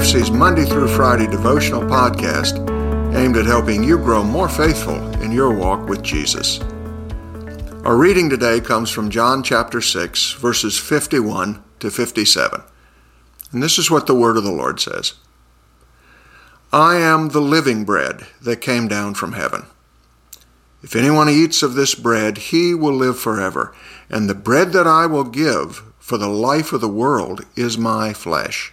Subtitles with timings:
[0.00, 2.56] EFC's Monday through Friday devotional podcast
[3.14, 6.58] aimed at helping you grow more faithful in your walk with Jesus.
[7.84, 12.62] Our reading today comes from John chapter 6, verses 51 to 57.
[13.52, 15.12] And this is what the word of the Lord says
[16.72, 19.66] I am the living bread that came down from heaven.
[20.82, 23.74] If anyone eats of this bread, he will live forever,
[24.08, 28.14] and the bread that I will give for the life of the world is my
[28.14, 28.72] flesh.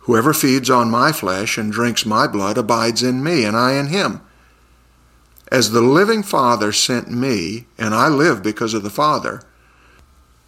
[0.00, 3.88] Whoever feeds on my flesh and drinks my blood abides in me, and I in
[3.88, 4.22] him.
[5.52, 9.42] As the living Father sent me, and I live because of the Father,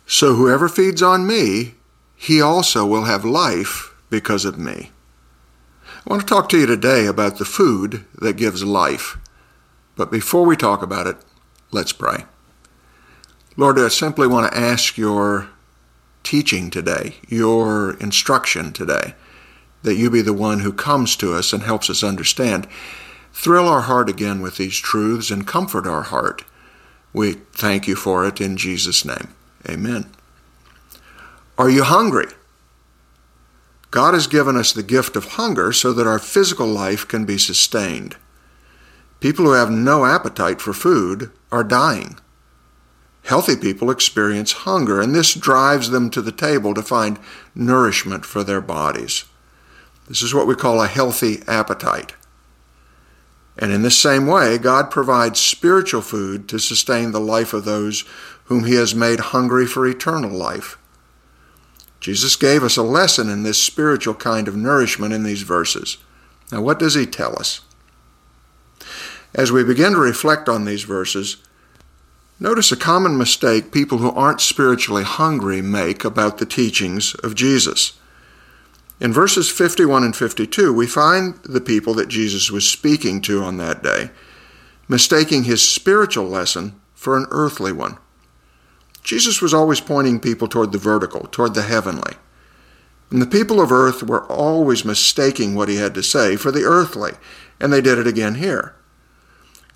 [0.06, 1.74] so whoever feeds on me,
[2.16, 4.90] he also will have life because of me.
[5.84, 9.18] I want to talk to you today about the food that gives life.
[9.96, 11.16] But before we talk about it,
[11.70, 12.24] let's pray.
[13.56, 15.48] Lord, I simply want to ask your
[16.22, 19.14] teaching today, your instruction today,
[19.82, 22.66] that you be the one who comes to us and helps us understand.
[23.32, 26.44] Thrill our heart again with these truths and comfort our heart.
[27.12, 29.34] We thank you for it in Jesus' name.
[29.68, 30.10] Amen.
[31.58, 32.26] Are you hungry?
[33.90, 37.36] God has given us the gift of hunger so that our physical life can be
[37.36, 38.16] sustained.
[39.20, 42.18] People who have no appetite for food are dying.
[43.24, 47.18] Healthy people experience hunger, and this drives them to the table to find
[47.54, 49.24] nourishment for their bodies.
[50.12, 52.12] This is what we call a healthy appetite.
[53.56, 58.04] And in this same way, God provides spiritual food to sustain the life of those
[58.44, 60.76] whom He has made hungry for eternal life.
[61.98, 65.96] Jesus gave us a lesson in this spiritual kind of nourishment in these verses.
[66.50, 67.62] Now, what does He tell us?
[69.34, 71.38] As we begin to reflect on these verses,
[72.38, 77.92] Notice a common mistake people who aren't spiritually hungry make about the teachings of Jesus.
[79.02, 83.56] In verses 51 and 52, we find the people that Jesus was speaking to on
[83.56, 84.10] that day
[84.86, 87.98] mistaking his spiritual lesson for an earthly one.
[89.02, 92.12] Jesus was always pointing people toward the vertical, toward the heavenly.
[93.10, 96.62] And the people of earth were always mistaking what he had to say for the
[96.62, 97.14] earthly,
[97.58, 98.76] and they did it again here.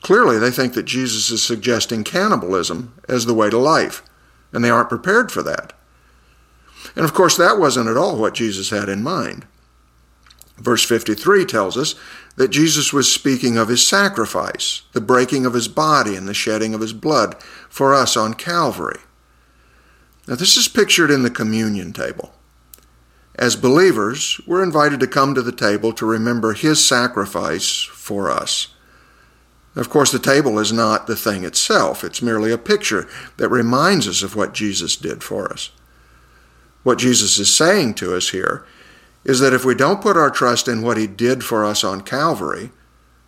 [0.03, 4.05] Clearly, they think that Jesus is suggesting cannibalism as the way to life,
[4.53, 5.73] and they aren't prepared for that.
[6.97, 9.47] And of course, that wasn't at all what Jesus had in mind.
[10.57, 11.95] Verse 53 tells us
[12.37, 16.75] that Jesus was speaking of his sacrifice, the breaking of his body and the shedding
[16.75, 19.01] of his blood for us on Calvary.
[20.27, 22.33] Now, this is pictured in the communion table.
[23.39, 28.69] As believers, we're invited to come to the table to remember his sacrifice for us.
[29.75, 34.09] Of course, the table is not the thing itself, it's merely a picture that reminds
[34.09, 35.71] us of what Jesus did for us.
[36.87, 38.65] What Jesus is saying to us here
[39.25, 42.03] is that if we don't put our trust in what he did for us on
[42.03, 42.71] Calvary,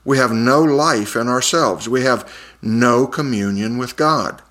[0.04, 1.88] we have no life in ourselves.
[1.88, 2.32] We have
[2.62, 4.42] no communion with God.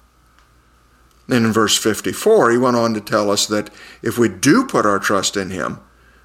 [1.25, 3.69] Then in verse 54, he went on to tell us that
[4.01, 5.79] if we do put our trust in him,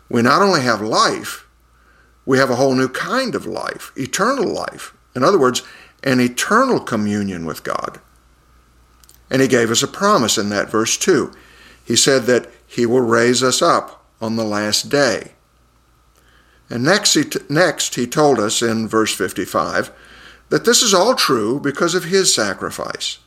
[0.08, 1.46] we not only have life,
[2.26, 4.92] we have a whole new kind of life, eternal life.
[5.14, 5.62] In other words,
[6.02, 8.00] an eternal communion with God.
[9.30, 11.32] And he gave us a promise in that verse too.
[11.84, 15.32] He said that he will raise us up on the last day.
[16.70, 19.92] And next he, t- next, he told us in verse 55
[20.48, 23.18] that this is all true because of his sacrifice.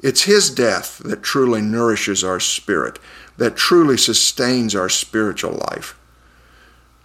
[0.00, 2.98] It's his death that truly nourishes our spirit,
[3.36, 5.98] that truly sustains our spiritual life.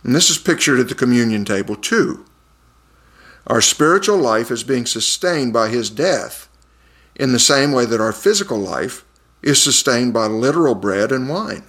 [0.02, 2.26] And this is pictured at the communion table too.
[3.48, 6.48] Our spiritual life is being sustained by his death
[7.18, 9.04] in the same way that our physical life
[9.46, 11.64] is sustained by literal bread and wine.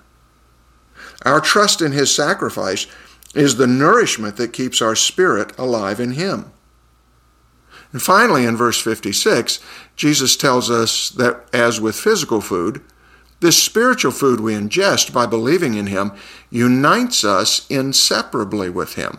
[1.24, 2.86] Our trust in his sacrifice
[3.34, 6.50] is the nourishment that keeps our spirit alive in him.
[7.92, 9.60] And finally, in verse 56,
[9.94, 12.82] Jesus tells us that as with physical food,
[13.40, 16.12] this spiritual food we ingest by believing in him
[16.50, 19.18] unites us inseparably with him.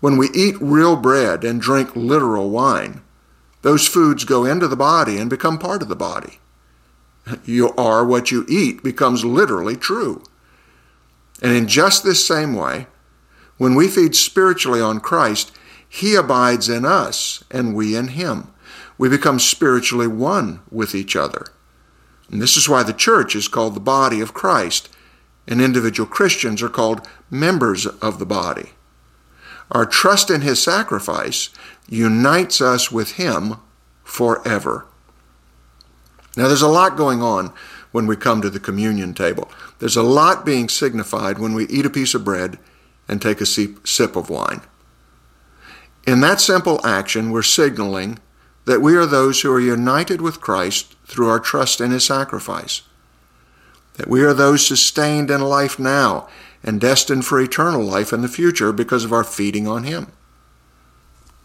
[0.00, 3.02] When we eat real bread and drink literal wine,
[3.60, 6.40] those foods go into the body and become part of the body.
[7.44, 10.22] You are what you eat becomes literally true.
[11.40, 12.86] And in just this same way,
[13.58, 15.52] when we feed spiritually on Christ,
[15.88, 18.52] He abides in us and we in Him.
[18.98, 21.46] We become spiritually one with each other.
[22.30, 24.88] And this is why the church is called the body of Christ,
[25.46, 28.70] and individual Christians are called members of the body.
[29.70, 31.50] Our trust in His sacrifice
[31.88, 33.56] unites us with Him
[34.04, 34.86] forever.
[36.36, 37.52] Now, there's a lot going on
[37.90, 39.50] when we come to the communion table.
[39.78, 42.58] There's a lot being signified when we eat a piece of bread
[43.06, 44.62] and take a sip of wine.
[46.06, 48.18] In that simple action, we're signaling
[48.64, 52.82] that we are those who are united with Christ through our trust in his sacrifice,
[53.94, 56.28] that we are those sustained in life now
[56.62, 60.12] and destined for eternal life in the future because of our feeding on him.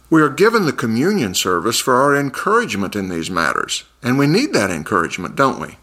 [0.09, 4.53] We are given the communion service for our encouragement in these matters, and we need
[4.53, 5.77] that encouragement, don't we?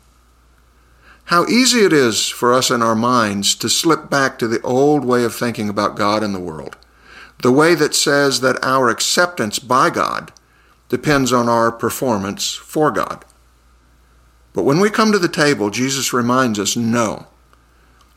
[1.28, 5.04] How easy it is for us in our minds to slip back to the old
[5.04, 6.76] way of thinking about God and the world,
[7.42, 10.32] the way that says that our acceptance by God
[10.88, 13.24] depends on our performance for God.
[14.54, 17.26] But when we come to the table, Jesus reminds us no,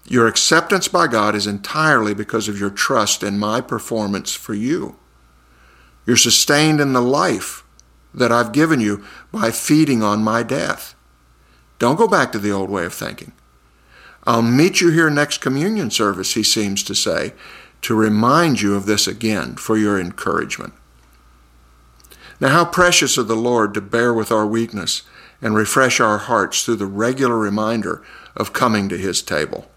[0.05, 4.95] your acceptance by God is entirely because of your trust in my performance for you.
[6.07, 7.65] You're sustained in the life
[8.13, 10.95] that I've given you by feeding on my death.
[11.77, 13.33] Don't go back to the old way of thinking.
[14.23, 17.33] I'll meet you here next communion service, he seems to say,
[17.81, 20.73] to remind you of this again for your encouragement.
[22.39, 25.03] Now, how precious of the Lord to bear with our weakness
[25.41, 28.01] and refresh our hearts through the regular reminder
[28.35, 29.69] of coming to his table.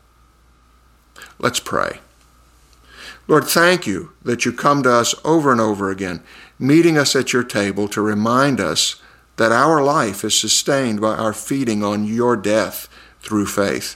[1.39, 2.01] Let's pray.
[3.31, 6.21] Lord, thank you that you come to us over and over again,
[6.59, 9.01] meeting us at your table to remind us
[9.37, 12.89] that our life is sustained by our feeding on your death
[13.21, 13.95] through faith.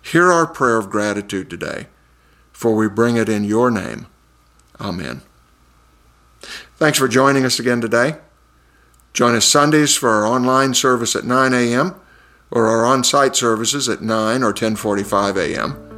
[0.00, 1.88] Hear our prayer of gratitude today,
[2.52, 4.06] for we bring it in your name.
[4.80, 5.20] Amen.
[6.78, 8.16] Thanks for joining us again today.
[9.12, 11.96] Join us Sundays for our online service at 9 a.m.
[12.50, 15.91] or our on-site services at 9 or 10:45 a.m.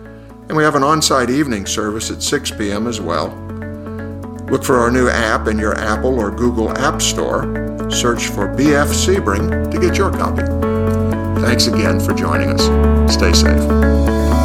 [0.49, 2.87] And we have an on-site evening service at 6 p.m.
[2.87, 3.29] as well.
[4.51, 7.43] Look for our new app in your Apple or Google App Store.
[7.91, 10.43] Search for BF Sebring to get your copy.
[11.41, 13.13] Thanks again for joining us.
[13.13, 14.44] Stay safe.